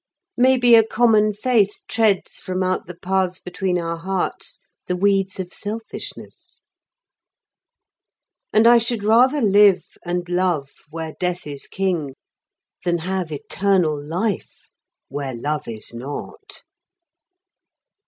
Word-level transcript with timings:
Maybe 0.37 0.73
a 0.73 0.83
common 0.83 1.31
faith 1.31 1.81
treads 1.87 2.39
from 2.39 2.63
out 2.63 2.87
the 2.87 2.95
paths 2.95 3.39
between 3.39 3.77
our 3.77 3.97
hearts 3.97 4.59
the 4.87 4.95
weeds 4.95 5.39
of 5.39 5.53
selfishness, 5.53 6.61
and 8.51 8.65
I 8.65 8.79
should 8.79 9.03
rather 9.03 9.41
live 9.41 9.85
and 10.03 10.27
love 10.27 10.71
where 10.89 11.13
death 11.19 11.45
is 11.45 11.67
king 11.67 12.15
than 12.83 12.97
have 12.97 13.31
eternal 13.31 13.95
life 14.03 14.71
where 15.07 15.35
love 15.35 15.67
is 15.67 15.93
not. 15.93 16.63